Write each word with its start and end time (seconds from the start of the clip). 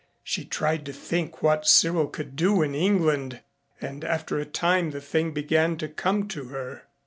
She 0.23 0.45
tried 0.45 0.83
to 0.87 0.93
think 0.93 1.43
what 1.43 1.67
Cyril 1.67 2.07
could 2.07 2.35
do 2.35 2.63
in 2.63 2.73
England 2.73 3.41
and 3.79 4.03
after 4.03 4.39
a 4.39 4.45
time 4.45 4.89
the 4.89 4.99
thing 4.99 5.31
began 5.31 5.77
to 5.77 5.87
come 5.87 6.27
to 6.29 6.45
her. 6.45 6.85